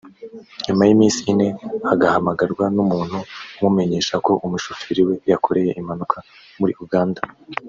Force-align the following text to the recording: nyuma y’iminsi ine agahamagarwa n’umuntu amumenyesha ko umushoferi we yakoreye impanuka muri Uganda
nyuma 0.65 0.83
y’iminsi 0.85 1.19
ine 1.31 1.47
agahamagarwa 1.93 2.65
n’umuntu 2.75 3.17
amumenyesha 3.57 4.15
ko 4.25 4.31
umushoferi 4.45 5.01
we 5.07 5.15
yakoreye 5.31 5.71
impanuka 5.79 6.17
muri 6.59 6.73
Uganda 6.85 7.21